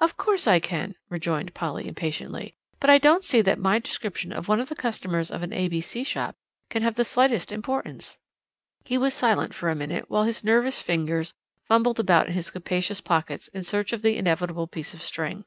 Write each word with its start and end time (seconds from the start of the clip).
"Of 0.00 0.16
course 0.16 0.48
I 0.48 0.58
can," 0.58 0.96
rejoined 1.08 1.54
Polly 1.54 1.86
impatiently, 1.86 2.56
"but 2.80 2.90
I 2.90 2.98
don't 2.98 3.22
see 3.22 3.40
that 3.42 3.60
my 3.60 3.78
description 3.78 4.32
of 4.32 4.48
one 4.48 4.58
of 4.58 4.68
the 4.68 4.74
customers 4.74 5.30
of 5.30 5.44
an 5.44 5.52
A.B.C. 5.52 6.02
shop 6.02 6.34
can 6.68 6.82
have 6.82 6.96
the 6.96 7.04
slightest 7.04 7.52
importance." 7.52 8.18
He 8.84 8.98
was 8.98 9.14
silent 9.14 9.54
for 9.54 9.70
a 9.70 9.76
minute, 9.76 10.06
while 10.10 10.24
his 10.24 10.42
nervous 10.42 10.82
fingers 10.82 11.34
fumbled 11.68 12.00
about 12.00 12.26
in 12.26 12.32
his 12.32 12.50
capacious 12.50 13.00
pockets 13.00 13.46
in 13.46 13.62
search 13.62 13.92
of 13.92 14.02
the 14.02 14.16
inevitable 14.16 14.66
piece 14.66 14.94
of 14.94 15.00
string. 15.00 15.44